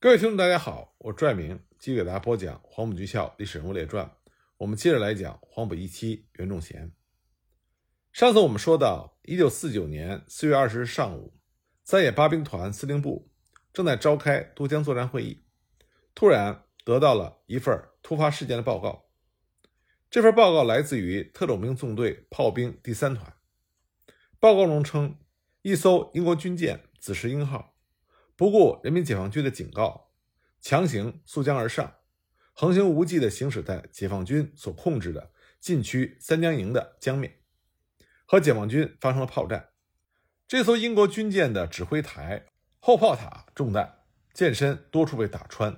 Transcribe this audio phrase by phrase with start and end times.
[0.00, 4.08] 各位听众，大家好，我拽明继续给大家播讲黄埔军校历史人物列传。
[4.58, 6.92] 我们接着来讲黄埔一期袁仲贤。
[8.12, 11.34] 上次我们说到，一九四九年四月二十日上午，
[11.82, 13.28] 三野八兵团司令部
[13.72, 15.42] 正在召开渡江作战会议，
[16.14, 19.06] 突然得到了一份突发事件的报告。
[20.08, 23.34] 这份报告来自于特种兵纵队炮兵第三团。
[24.38, 25.18] 报告中称，
[25.62, 27.74] 一艘英国军舰“紫石英号”
[28.38, 30.12] 不顾人民解放军的警告，
[30.60, 31.92] 强行溯江而上，
[32.52, 37.40] 横行无忌地行驶在解放军所控制的禁区三江营的江面，
[38.24, 39.70] 和解放军发生了炮战。
[40.46, 42.46] 这艘英国军舰的指挥台、
[42.78, 45.76] 后炮塔中弹，舰身多处被打穿，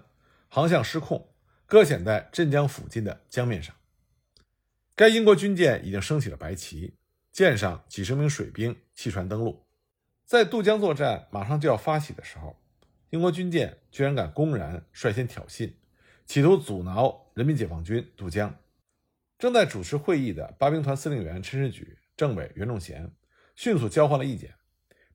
[0.48, 1.32] 航向失控，
[1.64, 3.74] 搁浅在镇江附近的江面上。
[4.94, 6.98] 该英国军舰已经升起了白旗。
[7.32, 9.64] 舰上几十名水兵弃船登陆，
[10.30, 12.56] 在渡江作战马上就要发起的时候，
[13.08, 15.72] 英国军舰居然敢公然率先挑衅，
[16.24, 18.54] 企图阻挠人民解放军渡江。
[19.40, 23.12] 正在主持会议的八兵团司令员陈士举、政委袁仲贤
[23.56, 24.54] 迅速交换了意见，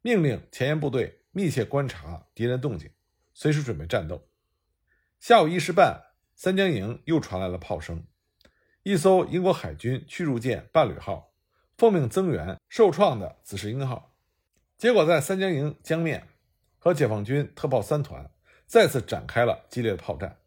[0.02, 2.92] 命令前沿部队密切观察敌人动静，
[3.34, 4.28] 随时准备战斗。
[5.22, 5.98] 下午一时半，
[6.36, 8.06] 三江营又传来了炮声，
[8.84, 11.32] 一艘英国海军驱逐舰“伴侣号”。
[11.80, 14.15] 奉命增援受创的紫石英号，
[14.78, 16.28] 结果在三江营江面
[16.78, 18.30] 和解放军特炮三团
[18.66, 20.40] 再次展开了激烈的炮战。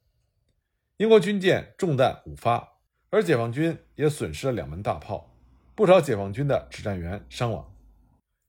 [0.98, 2.76] 英国军舰中弹五发，
[3.10, 5.34] 而解放军也损失了两门大炮，
[5.74, 7.74] 不少解放军的指战员伤亡。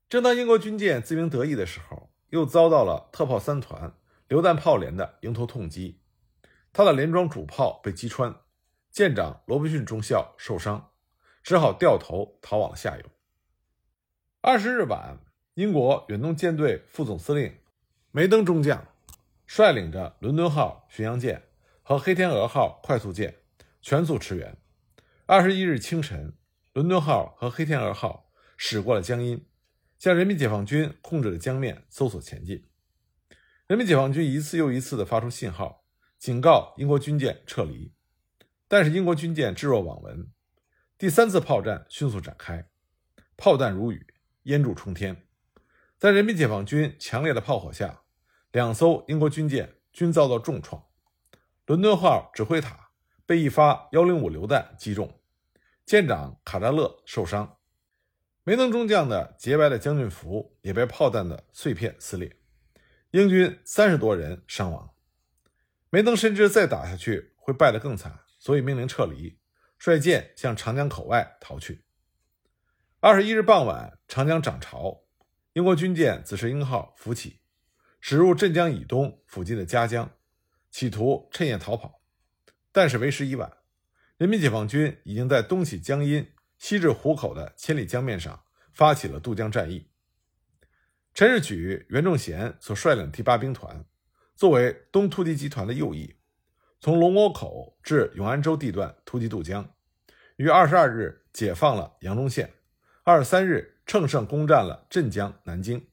[0.10, 3.94] 正当英国军舰自鸣得意的时候，又遭到了特炮三团
[4.28, 6.02] 榴弹炮连的迎头痛击，
[6.74, 8.36] 他的连装主炮被击穿，
[8.92, 10.92] 舰长罗伯逊中校受伤。
[11.42, 13.06] 只好掉头逃往了下游。
[14.42, 15.18] 二十日晚，
[15.60, 17.54] 英国远东舰队副总司令
[18.12, 18.88] 梅登中将
[19.46, 21.44] 率领着伦敦号巡洋舰
[21.84, 23.36] 和黑天鹅号快速舰
[23.82, 24.56] 全速驰援。
[25.26, 26.34] 二十一日清晨，
[26.72, 29.46] 伦敦号和黑天鹅号驶过了江阴，
[29.98, 32.66] 向人民解放军控制的江面搜索前进。
[33.68, 35.84] 人民解放军一次又一次地发出信号，
[36.18, 37.92] 警告英国军舰撤离，
[38.70, 40.32] 但是英国军舰置若罔闻。
[40.98, 42.66] 第三次炮战迅速展开，
[43.36, 44.08] 炮弹如雨，
[44.44, 45.26] 烟柱冲天。
[46.00, 48.04] 在人民解放军强烈的炮火下，
[48.54, 50.82] 两艘英国军舰均遭到重创。
[51.66, 52.92] 伦敦号指挥塔
[53.26, 55.20] 被一发幺零五榴弹击中，
[55.86, 57.58] 舰长卡扎勒受伤。
[58.46, 62.34] 梅登中将的洁白的将军服也被炮弹的碎片撕裂，
[63.12, 64.92] 英军三十多人伤亡。
[65.90, 69.38] 梅登深知再打下去会败得更惨，所以命令撤离。
[69.78, 71.84] 率舰向长江口外逃去。
[73.02, 75.04] 二十一日傍晚，长江涨潮，
[75.60, 77.42] 英国军舰“紫石英号”浮起，
[78.00, 80.10] 驶入镇江以东附近的夹江，
[80.72, 82.02] 企图趁夜逃跑。
[82.72, 83.58] 但是为时已晚，
[84.16, 89.90] 人民解放军已经在东起江阴、西至湖口的千里江面上发起了渡江战役。
[91.14, 93.84] 陈士举、袁仲贤所率领第八兵团，
[94.38, 96.16] 作为东突击集团的右翼。
[96.80, 99.70] 从龙窝口至永安州地段突击渡江，
[100.38, 102.54] 于二十二日解放了扬中县，
[103.04, 105.88] 二十三日乘胜攻占了镇江、南京，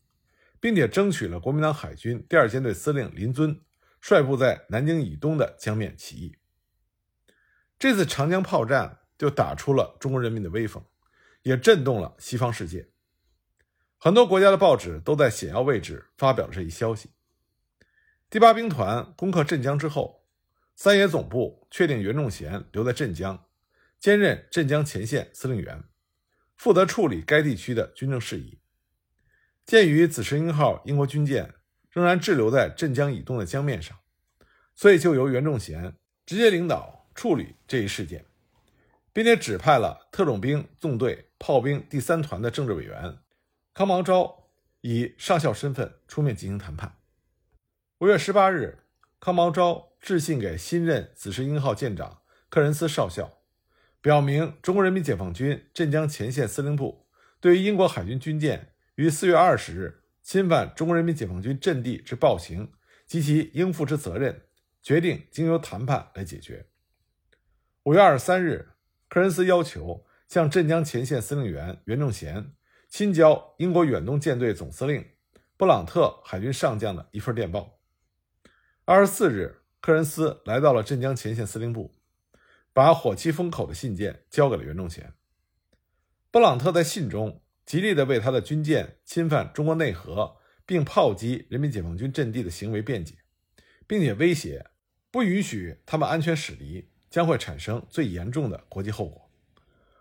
[0.60, 3.58] 并且争取了国民党海军第二舰队司令林遵
[4.02, 6.36] 率部在南京以东的江面起义。
[7.78, 10.84] 这次长江炮战就打出了中国人民的威风，
[11.40, 12.90] 也震动了西方世界。
[13.96, 17.12] 很多国家的报纸都在显要位置发表了这一消息。
[18.28, 20.26] 第八兵团攻克镇江之后。
[20.78, 23.46] 三野总部确定袁仲贤留在镇江，
[23.98, 25.82] 兼任镇江前线司令员，
[26.56, 28.59] 负责处理该地区的军政事宜。
[29.65, 31.55] 鉴于紫石英号英国军舰
[31.91, 33.97] 仍然滞留在镇江以东的江面上，
[34.75, 38.25] 所以就由袁仲贤直接领导处理这一事件，
[39.12, 43.19] 并且指派了特种兵纵队炮兵第三团的政治委员
[43.75, 44.49] 康毛昭
[44.81, 46.97] 以上校身份出面进行谈判。
[47.99, 48.78] 五月十八日，
[49.21, 49.93] 康毛昭。
[49.99, 53.41] 致信给新任紫石英号舰长克仁斯少校，
[54.06, 57.08] 表明中国人民解放军镇江前线司令部
[57.41, 62.73] 对于英国海军军舰于四月二十日侵犯中国人民解放军阵地之暴行
[63.05, 64.43] 及其应负之责任，
[64.81, 66.69] 决定经由谈判来解决。
[67.82, 68.69] 五月二十三日，
[69.08, 72.52] 克仁斯要求向镇江前线司令员袁仲贤
[72.88, 75.05] 亲交英国远东舰队总司令
[75.56, 77.81] 布朗特海军上将的一份电报。
[78.85, 79.62] 二十四日。
[79.79, 81.94] 克仁斯来到了镇江前线司令部，
[82.76, 85.14] 把火器封口的信件交给了袁仲贤。
[86.31, 90.37] 布朗特在信中极力地为他的军舰侵犯中国内河
[90.67, 93.14] 并炮击人民解放军阵地的行为辩解，
[93.87, 94.67] 并且威胁
[95.11, 99.31] 不允许他们安全驶离，将会产生最严重的国际后果。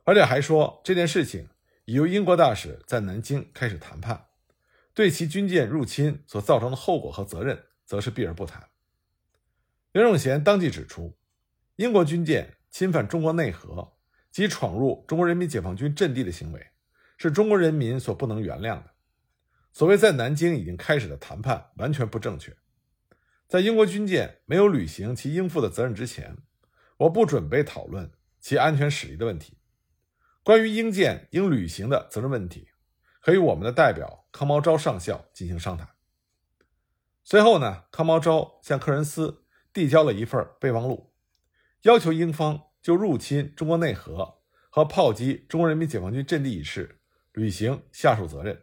[0.03, 1.47] 而且还说这件事情
[1.85, 4.25] 已由英国大使在南京开始谈判，
[4.93, 8.67] 对其军舰入侵所造成的后果和责任，则是避而不谈。
[9.93, 11.17] 袁仲贤当即指出，
[11.77, 13.93] 英国军舰侵犯中国内河
[14.29, 16.71] 及闯入中国人民解放军阵地的行为，
[17.15, 18.91] 是中国人民所不能原谅的。
[19.71, 22.53] 所谓在南京已经开始的谈判，完全不正确。
[23.47, 26.35] 在英国军舰没有履行其应负的责任之前，
[26.97, 28.11] 我不准备讨论
[28.41, 29.57] 其安全驶离的问题。
[30.43, 32.67] 关于英舰应履行的责任问题，
[33.21, 35.91] 可与我们的代表康毛昭上校进行商谈。
[37.23, 41.13] 随后呢，康毛昭向克仁斯递交了一份备忘录，
[41.83, 44.37] 要求英方就入侵中国内河
[44.69, 46.99] 和炮击中国人民解放军阵地一事
[47.31, 48.61] 履行下述责任：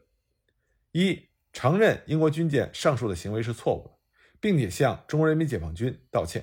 [0.93, 3.99] 一、承认英国军舰上述的行为是错误的，
[4.39, 6.41] 并且向中国人民解放军道歉；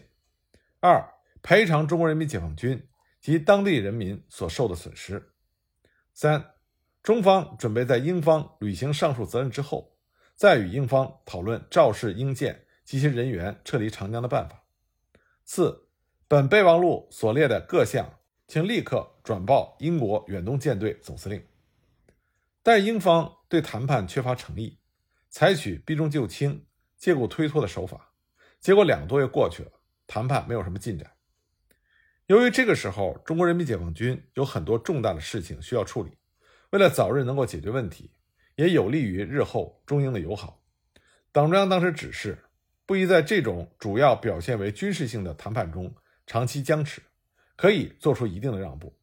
[0.82, 1.10] 二、
[1.42, 2.86] 赔偿中国人民解放军。
[3.22, 5.34] 及当地人民所受的损失。
[6.14, 6.54] 三，
[7.04, 9.98] 中方准备在英方履行上述责任之后，
[10.36, 14.64] 再与英方讨论肇事英舰及其人员撤离长江的办法。
[15.44, 15.89] 四，
[16.30, 21.44] 本备忘录所列的各项，请立刻转报英国远东舰队总司令。
[22.62, 24.78] 但英方对谈判缺乏诚意，
[25.32, 28.12] 采取避重就轻、借故推脱的手法，
[28.60, 29.72] 结果两个多月过去了，
[30.06, 31.12] 谈判没有什么进展。
[32.28, 36.12] 由于这个时候中国人民解放军有很多重大的事情需要处理，
[36.70, 38.14] 为了早日能够解决问题，
[38.56, 40.62] 也有利于日后中英的友好，
[41.32, 42.38] 党中央当时指示，
[42.86, 45.92] 不宜在这种主要表现为军事性的谈判中
[46.30, 47.02] 长期僵持，
[47.56, 48.96] 可以做出一定的让步。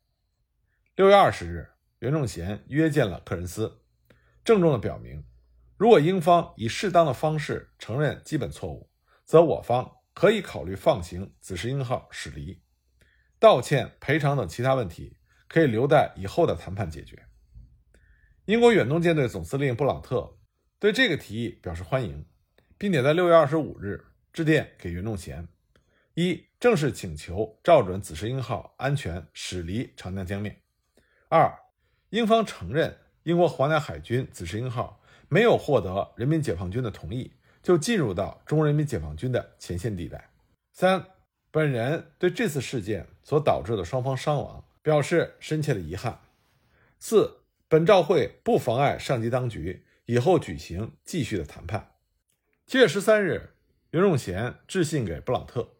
[0.94, 1.68] 六月二十日，
[1.98, 3.82] 袁仲贤约见了克仁斯，
[4.44, 5.24] 郑重地表明，
[5.76, 8.88] 如果英方以适当的方式承认基本错误，
[9.24, 12.62] 则我方可以考虑放行紫石英号驶离。
[13.40, 15.16] 道歉、赔偿等其他问题
[15.48, 17.26] 可以留待以后的谈判解决。
[18.44, 20.38] 英国远东舰队总司令布朗特
[20.78, 22.24] 对这个提议表示欢迎，
[22.78, 25.48] 并且在六月二十五日致电给袁仲贤，
[26.14, 30.54] 一正式请求照准紫石英号安全驶离长江江面；
[31.28, 31.52] 二，
[32.10, 37.32] 英方承认英国华南海军紫石英号没有获得人民解放军的同意
[37.62, 40.18] 就进入到中国人民解放军的前线地带；
[40.72, 41.06] 三。
[41.52, 46.20] 本人对这次事件所导致的双方伤亡表示深切的遗憾。
[46.98, 51.94] 四，本照会不妨碍上级当局以后举行继续的谈判。
[52.66, 53.54] 七月十三日，
[53.92, 55.75] 袁仲贤致信给布朗特，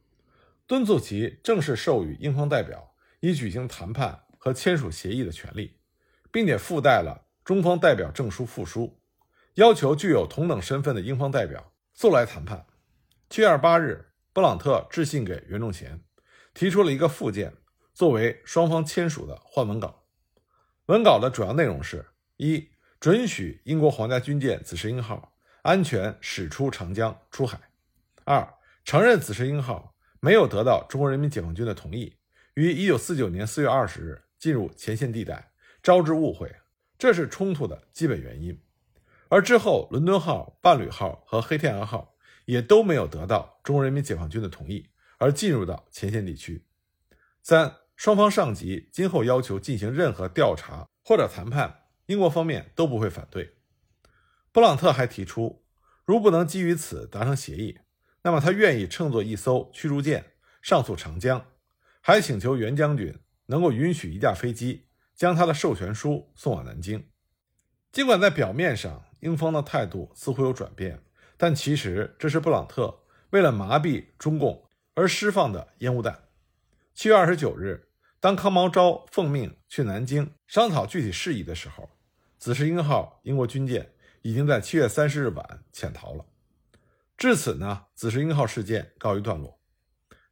[0.67, 5.79] 敦促其正式授予英方代表以举行谈判和签署协议的权利，
[6.31, 9.01] 并且附带了中方代表证书附书，
[9.55, 12.67] 要求具有同等身份的英方代表速来谈判。
[13.29, 14.13] 七月二十八日。
[14.33, 15.99] 布朗特致信给袁仲贤，
[16.53, 17.55] 提出了一个附件，
[17.95, 20.05] 作为双方签署的换文稿。
[20.89, 22.05] 文稿的主要内容是：
[22.37, 22.69] 一、
[23.01, 27.57] 准许英国皇家军舰紫石英号安全驶出长江出海；
[28.25, 28.47] 二、
[28.85, 29.96] 承认紫石英号
[30.26, 32.17] 没有得到中国人民解放军的同意，
[32.55, 36.52] 于1949年4月20日进入前线地带，招致误会，
[36.99, 38.61] 这是冲突的基本原因。
[39.28, 42.17] 而之后，伦敦号、伴侣号和黑天鹅号。
[42.46, 44.88] 也都没有得到中国人民解放军的同意
[45.19, 46.64] 而进入到前线地区。
[47.42, 53.56] 三，双方上级今后要求进行任何调查或者谈判，英国方面都不会反对。
[54.52, 55.64] 布朗特还提出，
[56.04, 57.78] 如不能基于此达成协议，
[58.26, 61.47] 那么他愿意乘坐一艘驱逐舰上溯长江，
[62.00, 63.16] 还请求袁将军
[63.47, 67.09] 能够允许一架飞机将他的授权书送往南京。
[67.92, 71.00] 尽管在表面上英方的态度似乎有转变。
[71.37, 72.99] 但其实这是布朗特
[73.30, 76.25] 为了麻痹中共而释放的烟雾弹。
[76.95, 81.88] 七月二十九日，当康毛昭奉命去南京商讨具体事宜的时候，
[82.38, 83.92] 紫石英号英国军舰
[84.23, 86.25] 已经在七月三十日晚潜逃了。
[87.16, 89.61] 至此呢，紫石英号事件告一段落。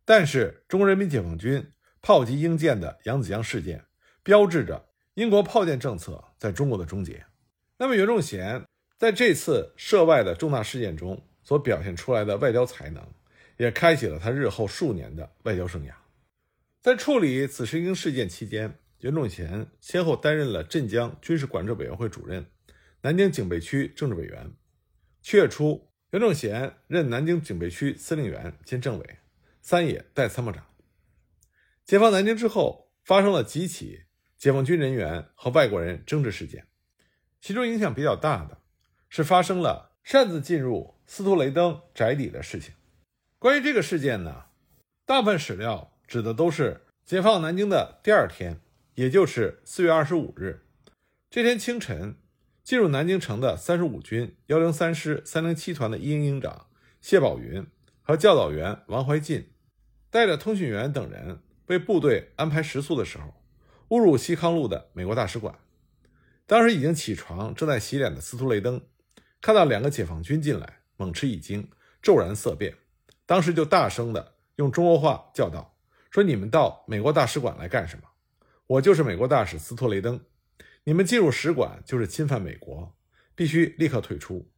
[0.04, 1.72] 但是，中国人民解放军
[2.02, 3.84] 炮击英舰的扬子江事件，
[4.22, 7.24] 标志着英国炮舰政策在中国的终结。
[7.78, 8.64] 那么，袁仲贤。
[8.96, 13.06] 在这次涉外的重大事件中所表现出来的外交才能，
[13.58, 15.92] 也开启了他日后数年的外交生涯。
[16.80, 22.46] 在处理紫石英事件期间，袁仲贤先后担任了镇江军事管制委员会主任、
[23.02, 24.50] 南京警备区政治委员。
[25.20, 29.18] 七月初，袁仲贤任南京警备区司令员兼政委、
[29.60, 30.64] 三野代参谋长。
[31.84, 34.04] 解放南京之后，发生了几起
[34.38, 36.68] 解放军人员和外国人争执事件，
[37.40, 38.58] 其中影响比较大的。
[39.08, 42.74] 是发生了擅自进入斯图雷登宅邸的事情。
[43.40, 44.44] 关于这个事件呢，
[45.04, 48.60] 大部分史料指的都是解放南京的第二天，
[48.94, 50.64] 也就是四月二十五日。
[51.28, 52.14] 这天清晨，
[52.64, 56.66] 进入南京城的三十五军幺零三师三零七团的一营营长
[56.98, 57.66] 谢宝云
[58.00, 59.50] 和教导员王怀进，
[60.08, 63.34] 带着通讯员等人为部队安排食宿的时候，
[63.88, 65.58] 误入西康路的美国大使馆。
[66.46, 68.80] 当时已经起床、正在洗脸的司徒雷登，
[69.42, 71.68] 看到两个解放军进来，猛吃一惊，
[72.00, 72.74] 骤然色变，
[73.26, 75.76] 当时就大声的用中国话叫道
[76.10, 78.04] ：“说你们到美国大使馆来干什么？
[78.66, 80.18] 我就是美国大使斯托雷登。”
[80.84, 82.94] 你们进入使馆就是侵犯美国，
[83.34, 84.50] 必须立刻退出。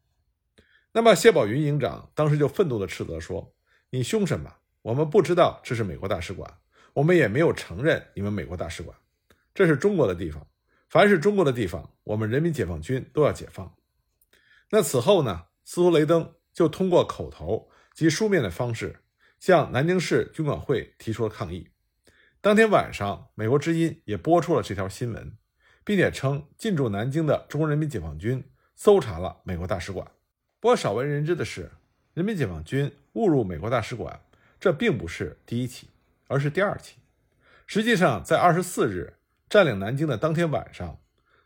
[0.93, 3.55] 那么谢宝云营长当时就愤怒地斥责说
[3.91, 4.57] ：“你凶什么？
[4.83, 6.59] 我们不知道这是美国大使馆，
[6.95, 8.97] 我们也没有承认你们美国大使馆。
[9.55, 10.47] 这是中国的地方，
[10.89, 13.77] 凡是中国的地方，我们人民解放军都要解放。”
[14.71, 15.45] 那此后呢？
[15.65, 19.01] 司徒雷登就通过口头及书面的方式
[19.41, 21.71] 向南京市军管会提出了抗议。
[22.41, 25.37] 当天晚上，美国之音也播出了这条新闻。
[25.87, 28.43] 并且称进驻南京的中国人民解放军
[28.75, 30.05] 搜查了美国大使馆。
[30.59, 31.71] 不过少为人知的是，
[32.13, 34.21] 人民解放军误入美国大使馆，
[34.59, 35.89] 这并不是第一起，
[36.27, 36.97] 而是第二起。
[37.69, 40.99] 实际上，在二十四日占领南京的当天晚上，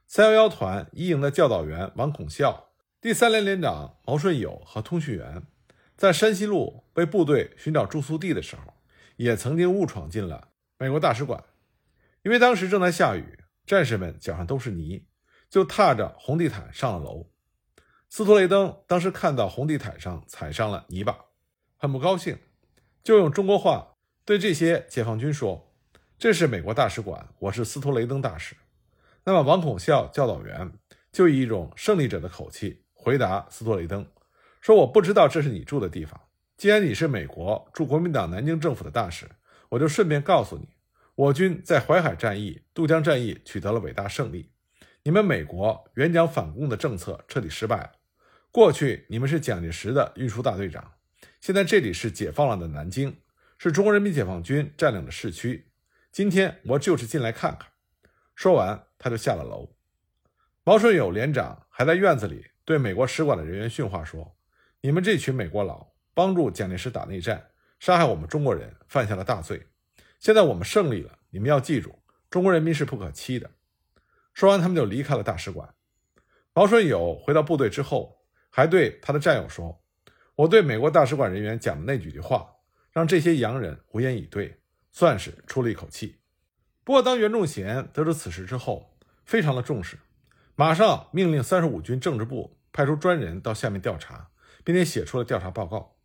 [0.07, 5.43] 三幺幺团一营的教导员王孔孝、第三连连长毛顺友和通讯员，
[5.99, 8.73] 在山西路为部队寻找住宿地的时候，
[9.17, 11.45] 也曾经误闯进了美国大使馆。
[12.23, 13.40] 因为当时正在下雨。
[13.71, 15.07] 战士们脚上都是泥，
[15.49, 17.31] 就踏着红地毯上了楼。
[18.09, 21.17] 斯托雷登当时看到红地毯上踩上了泥巴，
[21.77, 22.37] 很不高兴，
[23.05, 25.73] 就用中国话对这些解放军说
[26.19, 28.57] ：“这是美国大使馆，我是斯托雷登大使。”
[29.23, 30.73] 那么王孔孝教导员
[31.13, 34.05] 就以一种胜利者的口气回答斯托雷登
[34.61, 36.21] 说：“我不知道这是你住的地方。
[36.57, 39.31] 既然你是美国驻国民党南京政府的大使，
[39.69, 40.71] 我就顺便告诉你。”
[41.21, 44.51] 我军在淮海战役、渡江战役取得了伟大胜利，
[45.03, 47.93] 你们美国援蒋反共的政策彻底失败了。
[48.51, 50.95] 过去你们是蒋介石的运输大队长，
[51.39, 53.15] 现在这里是解放了的南京，
[53.59, 55.71] 是中国人民解放军占领的市区。
[56.11, 57.69] 今天我就是进来看看。
[58.35, 59.77] 说完，他就下了楼。
[60.65, 64.39] 毛顺友连长还在院子里对美国使馆的人员训话说
[64.81, 69.61] ：“你们这群美国佬帮助蒋介石打内战，杀害我们中国人，犯下了大罪。”
[70.21, 71.99] 现在我们胜利了，你们要记住，
[72.29, 73.51] 中国人民是不可欺的。
[74.35, 75.75] 说完，他们就离开了大使馆。
[76.53, 78.19] 毛顺友回到部队之后，
[78.51, 79.83] 还对他的战友说
[80.37, 82.47] ：“我对美国大使馆人员讲的那几句话，
[82.93, 84.61] 让这些洋人无言以对，
[84.93, 86.21] 算是出了一口气。”
[86.85, 89.99] 不过，当袁仲贤得知此事之后，非常的重视，
[90.55, 94.29] 马上命令三十五军政治部派出专人到下面调查，
[94.65, 95.97] 并且写出了调查报告，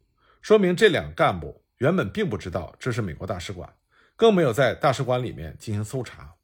[0.42, 3.76] 说明这两个干部原本并不知道这是美国大使馆。
[4.16, 6.36] 更没有在大使馆里面进行搜查，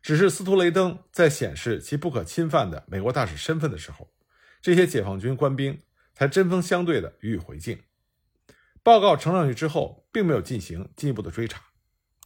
[0.00, 4.12] 只是斯图雷登在显示其不可侵犯的美国大使身份的时候，
[4.60, 5.82] 这些解放军官兵
[6.14, 7.80] 才针锋相对的予以回敬。
[8.82, 11.60] 报告呈上去之后，并没有进行进一步的追查。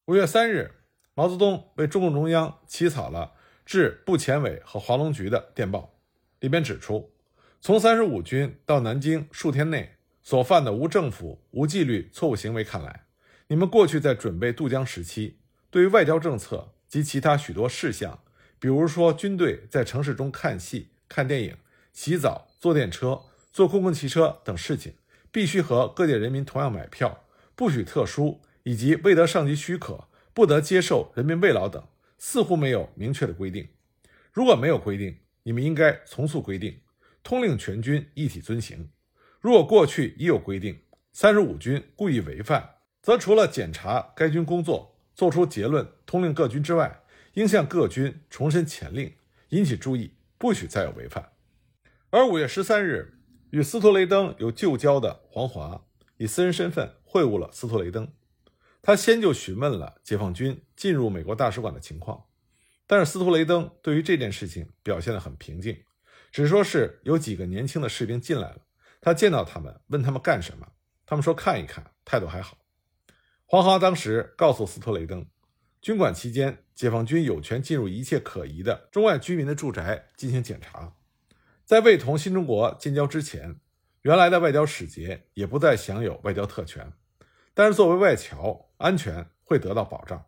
[0.05, 0.83] 五月三日，
[1.15, 3.33] 毛泽东为中共中央起草了
[3.65, 5.95] 致部前委和华龙局的电报，
[6.41, 7.15] 里边指出，
[7.63, 13.07] 从三十五军到南京数天内所犯的无政府、无纪律错误行为看来。
[13.51, 15.39] 你们过去在准备渡江时期，
[15.73, 18.23] 对于外交政策及其他许多事项，
[18.61, 21.57] 比如说军队在城市中看戏、看电影、
[21.93, 24.95] 洗澡、坐电车、坐公共汽车等事情，
[25.33, 27.25] 必须和各界人民同样买票，
[27.57, 31.85] 不许特殊，以及未得上级许可不得接受人民慰劳等，
[32.19, 33.67] 似乎没有明确的规定。
[34.31, 36.79] 如果没有规定，你们应该从速规定，
[37.25, 38.91] 通令全军一体遵行。
[39.41, 42.77] 如果过去已有规定，三十五军故意违反。
[43.03, 47.03] 则除了检查该军工作，作出结论，通令各军之外，
[47.35, 49.17] 应向各军重申前令，
[49.51, 51.33] 引起注意，不许再有违反。
[52.11, 53.19] 而五月十三日，
[53.51, 55.85] 与斯托雷登有旧交的黄华
[56.19, 58.13] 以私人身份会晤了斯托雷登，
[58.83, 62.27] 他先就询问了解放军进入美国大使馆的情况，
[62.87, 65.83] 但是斯托雷登对于这件事情表现得很平静，
[66.31, 68.59] 只说是有几个年轻的士兵进来了，
[69.01, 70.67] 他见到他们，问他们干什么，
[71.07, 72.60] 他们说看一看，态度还好。
[73.53, 75.27] 黄华当时告诉斯托雷登，
[75.83, 80.95] 军管期间，解放军有权进入一切可疑的中外居民的住宅进行检查。
[81.65, 83.57] 在未同新中国建交之前，
[84.03, 86.93] 原来的外交使节也不再享有外交特权，
[87.53, 90.25] 但是作为外侨，安全会得到保障。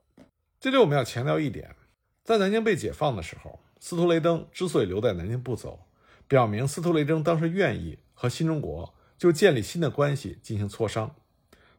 [0.59, 1.76] 这里我们要强调一点，
[2.25, 5.87] 在南京被解放的时候，斯托雷登之所以留在南京不走，
[6.26, 11.14] 表明斯托雷登当时愿意和新中国就建立新的关系进行磋商。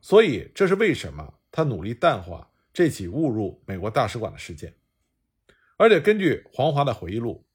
[0.04, 4.76] 所以这是为什么他努力淡化这起误入美国大使馆的事件。
[5.78, 7.46] 而且根据黄华的回忆录，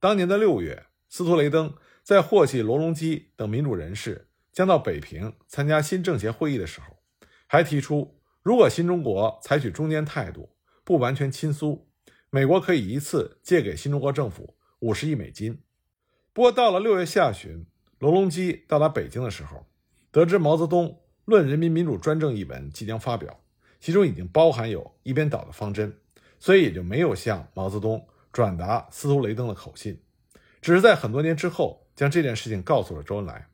[0.00, 6.96] 当年的六月，斯图雷登在获悉罗隆基等民主人士将到北平参加新政协会议的时候，
[7.46, 10.48] 还提出，如果新中国采取中间态度，
[10.84, 11.90] 不完全亲苏，
[12.30, 15.60] 美国可以一次借给新中国政府五十亿美金。
[16.32, 17.66] 不过到了六月下旬，
[17.98, 19.66] 罗隆基到达北京的时候，
[20.10, 20.88] 得知毛泽东。
[21.28, 23.38] 《论人民民主专政》一文即将发表，
[23.78, 25.94] 其中已经包含有一边倒的方针，
[26.38, 30.00] 所以也就没有向毛泽东转达斯图雷登的口信，
[30.62, 33.46] 只是在很多年之后将这件事情告诉了周恩来。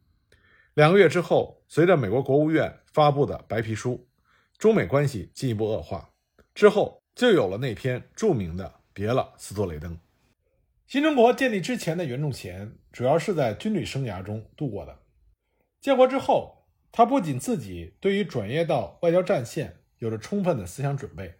[0.74, 4.06] 两个月之后，随着美国国务院发布的白皮书，
[4.56, 6.10] 中美关系进一步恶化，
[6.54, 9.92] 之后就有了那篇著名的《别了，斯图雷登》。
[10.86, 14.96] 新中国建立之前的袁仲贤，主要是在军旅生涯中度过的，
[15.80, 16.60] 建国之后。
[16.96, 21.34] 他不仅自己对于转业到外交战线有着充分的思想准备，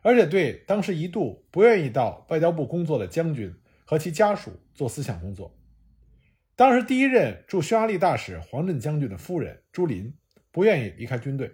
[0.00, 5.54] 而且对当时一度不愿意到外交部工作的将军和其家属做思想工作。
[6.56, 10.10] 当时第一任驻匈牙利大使黄镇将军的夫人朱琳
[10.50, 11.52] 不愿意离开军队，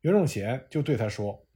[0.00, 1.46] 袁仲贤就对他说：“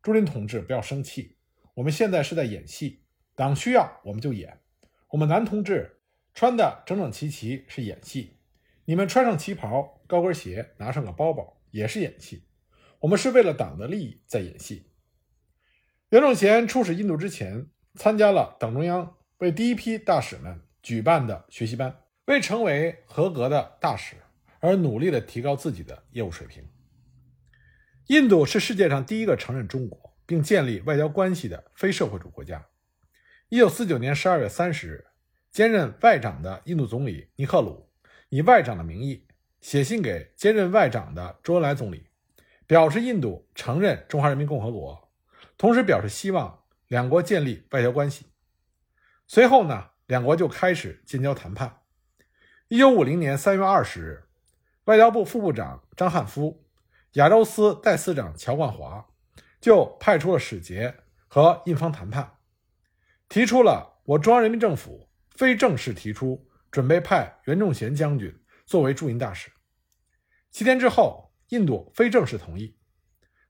[0.00, 1.36] 朱琳同志，不要生气，
[1.74, 3.02] 我们现在是在演戏，
[3.34, 4.58] 党需要我们就演。
[5.10, 6.00] 我们男同志
[6.32, 8.36] 穿的整整齐齐是演戏。”
[8.90, 12.48] 你们穿上旗袍、高跟鞋，拿上个包包，也是演戏。
[12.98, 14.90] 我们是为了党的利益在演戏。
[16.08, 24.16] 袁仲贤出使印度之前，参加了党中央为第一批大使们举办的学习班，为成为合格的大使
[24.58, 26.68] 而努力的提高自己的业务水平。
[28.08, 32.66] 印度是世界上第一个承认中国并建立外交关系的非社会主义国家。
[33.50, 35.06] 一九四九年十二月三十日，
[35.52, 37.88] 兼任外长的印度总理尼赫鲁。
[38.30, 39.26] 以外长的名义
[39.60, 42.06] 写信给兼任外长的周恩来总理，
[42.64, 45.10] 表示印度承认中华人民共和国，
[45.58, 48.26] 同时表示希望两国建立外交关系。
[49.26, 51.80] 随后呢，两国就开始建交谈判。
[52.68, 54.28] 一九五零年三月二十日，
[54.84, 56.64] 外交部副部长张汉夫、
[57.14, 59.04] 亚洲司代司长乔冠华
[59.60, 60.94] 就派出了使节
[61.26, 62.36] 和印方谈判，
[63.28, 66.46] 提出了我中央人民政府非正式提出。
[66.70, 68.32] 准备派袁仲贤将军
[68.64, 69.50] 作为驻印大使。
[70.50, 72.76] 七天之后，印度非正式同意。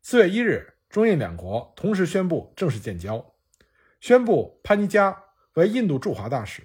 [0.02, 3.35] 四月一日，中印两国同时宣布正式建交，
[4.00, 5.22] 宣布潘尼加
[5.54, 6.62] 为印度驻华大使，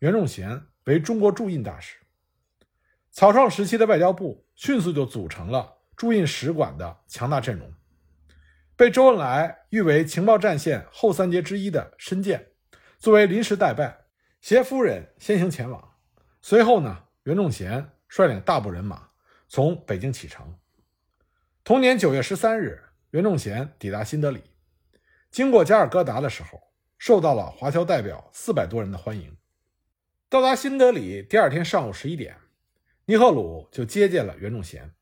[0.00, 1.96] 袁仲贤为中国驻印大使。
[3.10, 7.72] 草创时期的外交部迅速就组成了驻印使馆的强大阵容。
[8.76, 12.48] 被周恩来誉为情报战线后三杰之一的申健，
[12.98, 14.06] 作为临时代办，
[14.40, 15.93] 携夫人先行前往。
[16.46, 19.08] 随后呢，袁仲贤率领大部人马
[19.48, 20.54] 从北京启程。
[21.64, 24.42] 同年九月十三日，袁仲贤抵达新德里，
[25.30, 26.60] 经过加尔各答的时候，
[26.98, 29.34] 受到了华侨代表四百多人的欢迎。
[30.28, 32.36] 到达新德里第二天上午十一点，
[33.06, 34.92] 尼赫鲁就接见了袁仲贤。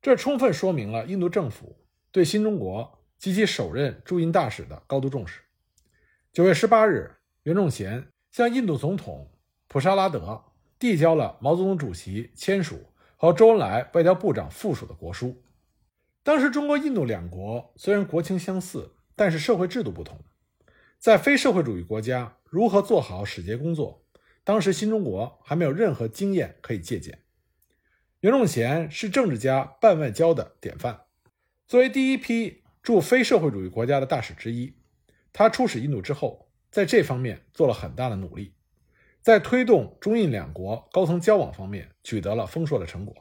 [0.00, 5.42] 这充分说明了印度政府对新中国及其首任驻印大使的高度重视。
[6.32, 9.30] 九月十八日，袁仲贤向印度总统。
[9.72, 10.42] 普沙拉德
[10.80, 15.40] 递交了毛泽东主席签署和周恩来外交部长附属的国书。
[16.24, 20.18] 当时，中国、印度两国虽然国情相似，但是社会制度不同。
[20.98, 24.04] 在非社会主义国家如何做好使节工作，
[24.42, 27.20] 当时新中国还没有任何经验可以借鉴。
[28.22, 31.02] 袁仲贤是政治家办外交的典范。
[31.68, 34.74] 作为第一批驻非社会主义国家的大使之一，
[35.32, 38.54] 他出使印度之后，在这方面做了很大的努力。
[39.22, 43.14] 在推动中印两国高层交往方面取得了丰硕的成果。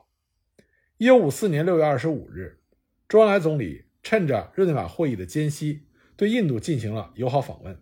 [0.98, 2.62] 一九五四年六月二十五日，
[3.08, 7.78] 周恩来总理趁着日内瓦会议的间隙，对印度进行了友好访问，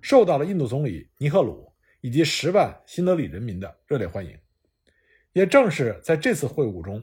[0.00, 4.38] 受到了印度总理尼赫鲁以及十万新德里人民的热烈欢迎。
[5.32, 7.02] 也正是在这次会晤中，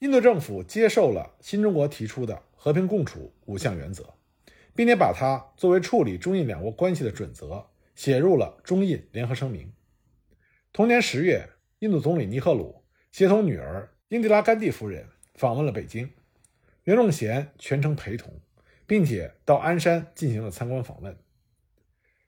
[0.00, 4.14] 印度政府接受了新中国提出的和平共处五项原则，
[4.74, 9.72] 并且把它作为处理中印两国关系的准则写入了中印联合声明。
[10.74, 12.82] 同年十月，印度总理尼赫鲁
[13.12, 15.06] 协同女儿英迪拉·甘地夫人
[15.36, 16.10] 访问了北京，
[16.82, 18.40] 袁仲贤全程陪同，
[18.84, 21.16] 并且到鞍山进行了参观访问。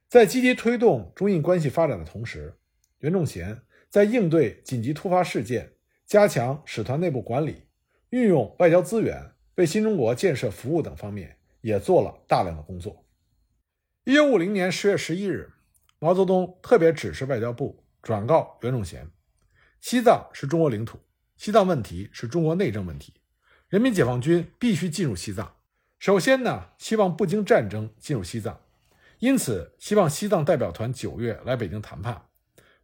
[0.08, 2.56] 在积极推动中印关系发展的同时，
[2.98, 5.72] 袁仲贤在应对紧急突发事件、
[6.06, 7.64] 加强使团内部管理、
[8.10, 13.04] 运用外交资源为新中国建设服务等方面也做了大量的工作。
[14.04, 15.52] 一九五零年十月十一日，
[15.98, 17.82] 毛泽东特别指示外交部。
[18.02, 19.10] 转告袁仲贤，
[19.80, 20.98] 西藏是中国领土，
[21.36, 23.14] 西藏问题是中国内政问题，
[23.68, 25.56] 人民解放军必须进入西藏。
[25.98, 28.60] 首先呢，希望不经战争进入西藏，
[29.18, 32.26] 因此希望西藏代表团九月来北京谈判。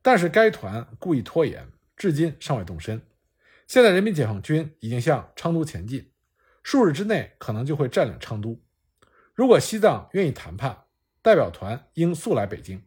[0.00, 3.00] 但是该团故意拖延，至今尚未动身。
[3.68, 6.10] 现在人民解放军已经向昌都前进，
[6.62, 8.60] 数日之内可能就会占领昌都。
[9.34, 10.84] 如果西藏愿意谈判，
[11.22, 12.82] 代表团应速来北京。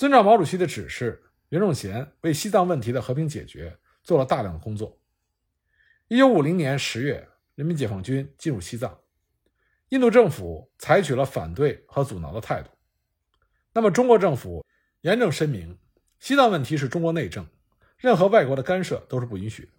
[0.00, 4.98] 遵照毛主席的指示，袁仲贤为西藏问题的和平解决做了大量的工作。
[6.08, 8.98] 一九五零年十月，人民解放军进入西藏，
[9.90, 12.70] 印度政府采取了反对和阻挠的态度。
[13.74, 14.64] 那么，中国政府
[15.02, 15.78] 严正声明。
[16.18, 17.46] 西藏问题是中国内政，
[17.98, 19.72] 任何外国的干涉都是不允许的。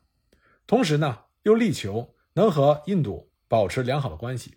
[0.68, 4.56] 同时呢，又力求能和印度保持良好的关系，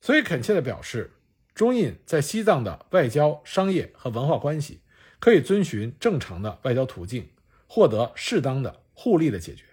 [0.00, 1.12] 所以恳切地表示，
[1.54, 4.82] 中印在西藏的外交、商业和文化关系
[5.18, 7.28] 可以遵循正常的外交途径，
[7.66, 9.64] 获得适当的互利的解决。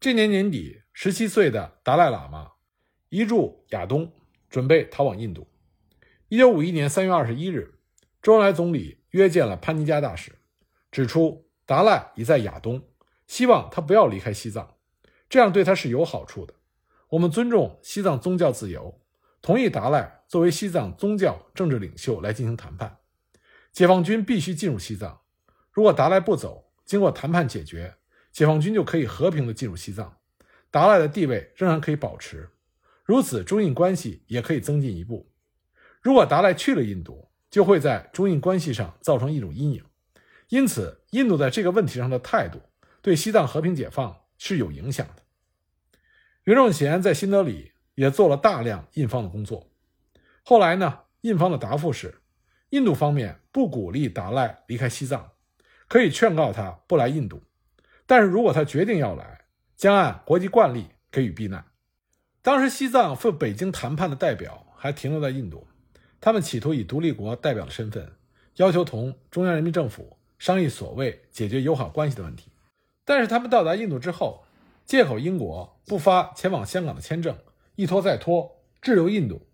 [0.00, 2.52] 这年年底，十七岁的达赖喇嘛
[3.08, 4.12] 移驻亚东，
[4.48, 5.48] 准备逃往印度。
[6.28, 7.74] 一九五一年三月二十一日，
[8.20, 8.98] 周恩来总理。
[9.12, 10.32] 约见了潘尼加大使，
[10.90, 12.82] 指出达赖已在亚东，
[13.26, 14.76] 希望他不要离开西藏，
[15.28, 16.54] 这样对他是有好处的。
[17.10, 19.02] 我们尊重西藏宗教自由，
[19.42, 23.00] 同意达赖作为西藏宗教政治领袖来进行谈判。
[23.72, 25.20] 解放军必须进入西藏，
[25.72, 27.96] 如果达赖不走，经过谈判解决，
[28.30, 30.18] 解放军就可以和平的进入西藏，
[30.70, 32.50] 达赖的地位仍然可以保持，
[33.04, 35.32] 如此中印关系也可以增进一步。
[36.02, 39.84] 如果达赖去了印度，就会在中印关系上造成一种阴影，
[40.48, 42.60] 因此，印度在这个问题上的态度
[43.00, 45.22] 对西藏和平解放是有影响的。
[46.44, 49.70] 袁仲贤在新德里也做了大量印方的工作。
[50.42, 52.21] 后来呢，印方的答复是，
[52.72, 55.32] 印度方面不鼓励达赖离开西藏，
[55.88, 57.42] 可以劝告他不来印度，
[58.06, 59.42] 但是如果他决定要来，
[59.76, 61.62] 将按国际惯例给予避难。
[62.40, 65.66] 当时，西藏赴北京谈判的代表还停留在印度。
[66.18, 68.10] 他们企图以独立国代表的身份，
[68.56, 72.50] 要求同中央人民政府商议所谓解决友好关系的问题。
[73.04, 74.44] 但是他们到达印度之后，
[74.86, 77.36] 借口英国不发前往香港的签证，
[77.74, 79.46] 一拖再拖，滞留印度。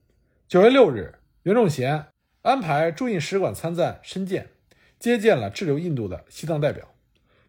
[0.47, 2.07] 九月六日，袁仲贤
[2.43, 4.51] 安排驻印使馆参赞申健
[4.99, 6.95] 接见了滞留印度的西藏代表，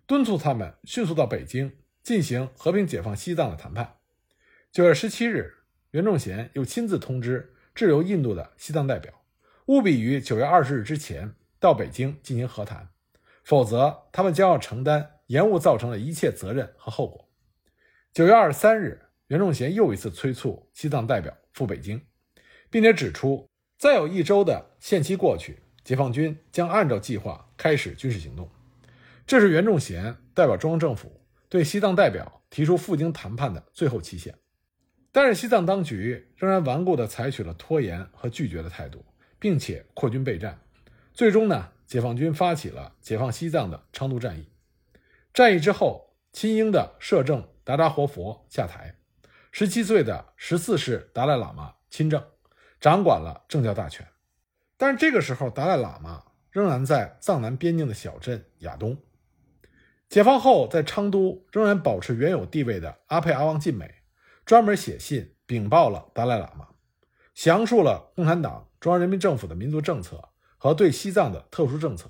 [0.06, 3.96] 敦促他们迅速到北京进行和平解放西藏的谈判。
[4.72, 5.56] 九月十七日，
[5.92, 7.56] 袁仲贤又亲自通知。
[7.76, 9.14] 滞留印度的西藏代表
[9.68, 12.90] 务必于九月二十日之前到北京进行和谈，
[13.46, 17.30] 否则他们将要承担延误造成的一切责任和后果。
[18.12, 22.02] 九月二十三日，袁仲贤又一次催促西藏代表赴北京，
[22.70, 23.49] 并且指出，
[23.80, 28.52] 再有一周的限期过去，解放军将按照计划开始军事行动。
[29.26, 34.36] 这是袁仲贤代表中央政府对西藏代表提出赴京谈判的最后期限。
[35.14, 39.06] 但是西藏当局仍然顽固地采取了拖延和拒绝的态度，
[39.40, 40.60] 并且扩军备战。
[41.14, 44.50] 最终呢，解放军发起了解放西藏的昌都战役。
[45.34, 48.96] 战役之后，亲英的摄政达达活佛下台，
[49.54, 52.22] 十七岁的十四世达赖喇嘛亲政，
[52.80, 54.08] 掌管了政教大权。
[54.78, 58.98] 但是这个时候，达赖喇嘛仍然在藏南边境的小镇亚东。
[60.08, 63.96] 解放后，在昌都仍然保持原有地位的阿佩阿旺晋美。
[64.46, 66.70] 专门写信禀报了达赖喇嘛，
[67.36, 72.10] 详述了共产党中央人民政府的民族政策和对西藏的特殊政策，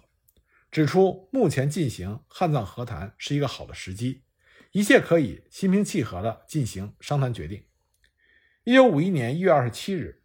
[0.72, 4.24] 指出目前进行汉藏和谈是一个好的时机，
[4.72, 7.66] 一切可以心平气和地进行商谈决定。
[8.64, 10.19] 一九五一年一月二十七日，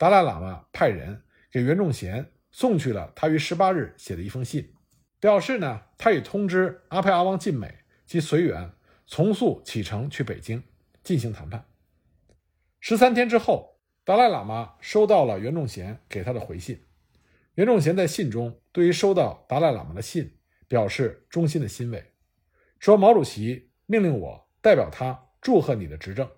[0.00, 4.72] 达赖喇嘛派人给袁仲贤送去了他于十八日写的一封信，
[5.20, 8.72] 表示呢，他已通知阿派阿旺晋美及随员
[9.06, 10.62] 从速启程去北京。
[11.02, 11.64] 进行谈判。
[12.78, 16.82] 十三天之后，达赖喇嘛收到了袁仲贤给他的回信。
[17.54, 20.36] 袁仲贤在信中对于收到达赖喇嘛的信
[20.68, 22.12] 表示衷心的欣慰，
[22.78, 26.30] 说：“毛主席命令我代表他祝贺你的执政，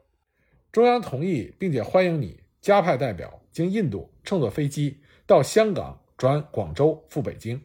[0.71, 7.63] 中央同意并且欢迎你加派代表经印度乘坐飞机到香港转广州赴北京。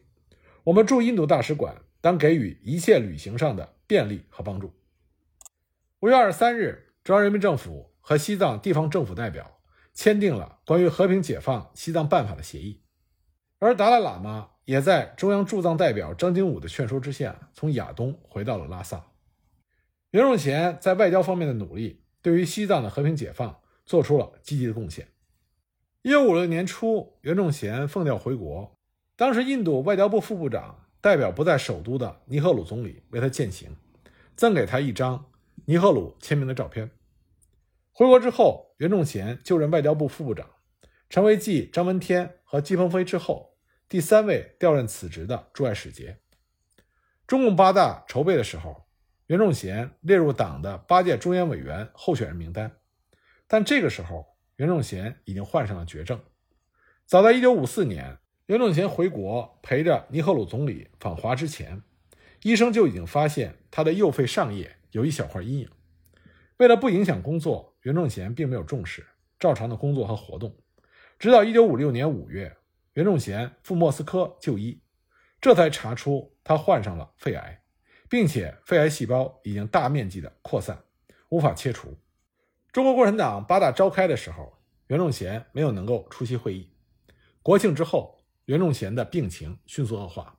[0.64, 4.74] 我们驻印度大使馆当给予一切旅行上的便利和帮助。”
[6.00, 6.84] 五月二十三日。
[7.04, 9.60] 中央人民政府和西藏地方政府代表
[9.94, 12.82] 签订了关于和平解放西藏办法的协议，
[13.58, 19.06] 而达赖喇嘛也在中央驻藏代表张经武的劝说之下，从亚东回到了拉萨。
[20.10, 23.58] 袁仲贤在外交方面的努力，对于西藏的和平解放
[23.88, 25.08] 做出了积极的贡献。
[26.02, 28.78] 一九五六年初，袁仲贤奉调回国，
[29.16, 33.74] 当时印度外交部副部长代表不在首都的尼赫鲁总理为他饯行，
[34.36, 35.24] 赠给他一张
[35.64, 36.90] 尼赫鲁签名的照片。
[37.92, 40.46] 回国之后，袁仲贤就任外交部副部长，
[41.08, 43.56] 成为继张闻天和季鹏飞之后
[43.88, 46.18] 第三位调任此职的驻外使节。
[47.26, 48.86] 中共八大筹备的时候，
[49.28, 52.70] 袁仲贤列入党的八届中央委员候选人名单，
[53.48, 56.20] 但这个时候袁仲贤已经患上了绝症。
[57.06, 61.82] 早在1954年，袁仲贤回国陪着尼赫鲁总理访华之前，
[62.42, 65.70] 医生就已经发现他的右肺上叶有一小块阴影。
[66.58, 69.04] 为了不影响工作，袁仲贤并没有重视，
[69.38, 70.54] 照常的工作和活动。
[71.18, 72.56] 直到1956年5月，
[72.92, 74.80] 袁仲贤赴莫斯科就医，
[75.40, 77.62] 这才查出他患上了肺癌。
[78.10, 80.82] 并且肺癌细胞已经大面积的扩散，
[81.28, 81.94] 无法切除。
[82.72, 86.70] 中国共产党八大召开的时候，袁仲贤没有能够出席会议。
[87.42, 90.38] 国庆之后，袁仲贤的病情迅速恶化。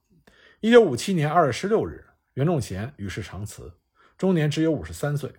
[0.59, 3.73] 一九五七年二月十六日，袁仲贤与世长辞，
[4.15, 5.33] 终年只有五十三岁。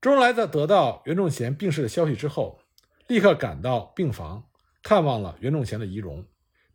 [0.00, 2.60] 周恩来在得到袁仲贤病逝的消息之后，
[3.08, 4.48] 立刻赶到病房
[4.82, 6.24] 看望了袁仲贤的遗容，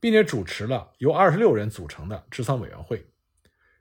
[0.02, 3.08] 并且主持了由二十六人组成的治丧委员会。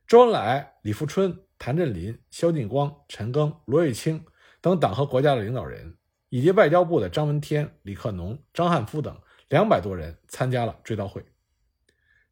[0.07, 4.25] 周恩来、李富春、谭震林、萧劲光、陈赓、罗玉卿
[4.63, 5.99] 等党和国家的领导人，
[6.31, 9.21] 以及外交部的张闻天、李克农、张汉夫等
[9.51, 11.23] 两百多人参加了追悼会。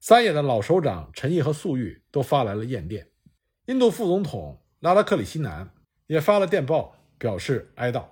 [0.00, 3.10] 三野的老首长陈毅和粟裕都发来了唁电，
[3.66, 5.70] 印度副总统拉拉克里希南
[6.06, 8.04] 也发了电报表示哀悼。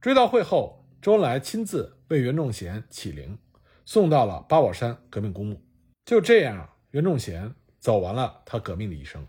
[0.00, 3.36] 追悼会后，周恩来亲自为袁仲贤启灵，
[3.84, 5.60] 送到了八宝山革命公墓。
[6.04, 7.54] 就这样，袁仲贤。
[7.78, 9.24] 走完了他革命的一生。